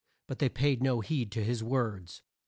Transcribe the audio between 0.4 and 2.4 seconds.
paid no heed to his words.